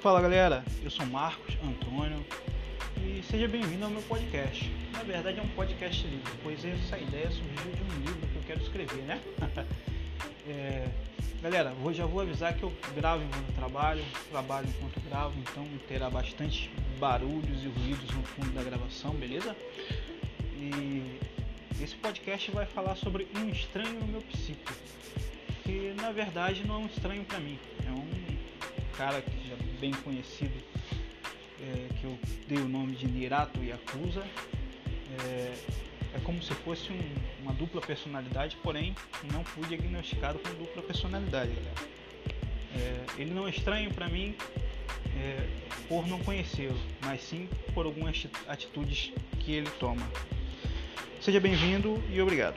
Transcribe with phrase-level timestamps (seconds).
[0.00, 2.24] Fala galera, eu sou Marcos Antônio
[2.96, 4.72] e seja bem-vindo ao meu podcast.
[4.92, 8.42] Na verdade é um podcast livre, pois essa ideia surgiu de um livro que eu
[8.46, 9.20] quero escrever, né?
[10.48, 10.88] é,
[11.42, 16.08] galera, vou, já vou avisar que eu gravo enquanto trabalho, trabalho enquanto gravo, então terá
[16.08, 19.54] bastante barulhos e ruídos no fundo da gravação, beleza?
[20.56, 21.20] E
[21.78, 24.72] esse podcast vai falar sobre um estranho no meu psico,
[25.62, 28.39] que na verdade não é um estranho para mim, é um
[29.00, 30.52] cara que já bem conhecido,
[31.58, 34.22] é, que eu dei o nome de Nirato Yakuza.
[35.24, 35.54] É,
[36.16, 38.94] é como se fosse um, uma dupla personalidade, porém
[39.32, 41.74] não fui diagnosticado com dupla personalidade, galera.
[42.76, 44.36] É, ele não é estranho para mim
[45.16, 45.48] é,
[45.88, 50.06] por não conhecê-lo, mas sim por algumas atitudes que ele toma.
[51.22, 52.56] Seja bem-vindo e obrigado.